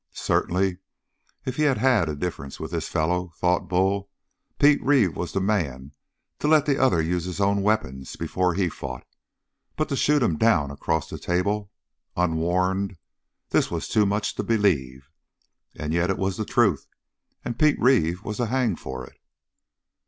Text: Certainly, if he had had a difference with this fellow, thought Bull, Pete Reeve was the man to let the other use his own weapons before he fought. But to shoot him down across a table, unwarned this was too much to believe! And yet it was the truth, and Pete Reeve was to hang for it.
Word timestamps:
Certainly, 0.13 0.79
if 1.45 1.57
he 1.57 1.61
had 1.61 1.77
had 1.77 2.09
a 2.09 2.15
difference 2.15 2.59
with 2.59 2.71
this 2.71 2.87
fellow, 2.87 3.33
thought 3.37 3.67
Bull, 3.69 4.09
Pete 4.57 4.83
Reeve 4.83 5.15
was 5.15 5.31
the 5.31 5.39
man 5.39 5.91
to 6.39 6.47
let 6.47 6.65
the 6.65 6.81
other 6.81 6.99
use 7.03 7.25
his 7.25 7.39
own 7.39 7.61
weapons 7.61 8.15
before 8.15 8.55
he 8.55 8.67
fought. 8.67 9.05
But 9.75 9.89
to 9.89 9.95
shoot 9.95 10.23
him 10.23 10.37
down 10.39 10.71
across 10.71 11.11
a 11.11 11.19
table, 11.19 11.69
unwarned 12.17 12.97
this 13.51 13.69
was 13.69 13.87
too 13.87 14.07
much 14.07 14.33
to 14.37 14.43
believe! 14.43 15.11
And 15.75 15.93
yet 15.93 16.09
it 16.09 16.17
was 16.17 16.35
the 16.35 16.45
truth, 16.45 16.87
and 17.45 17.59
Pete 17.59 17.79
Reeve 17.79 18.23
was 18.23 18.37
to 18.37 18.47
hang 18.47 18.77
for 18.77 19.05
it. 19.05 19.19